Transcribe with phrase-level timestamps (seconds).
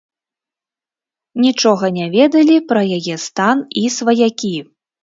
[1.45, 4.57] Нічога не ведалі пра яе стан і сваякі.